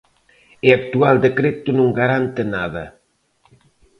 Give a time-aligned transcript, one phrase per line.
[0.67, 2.83] E actual decreto non garante nada.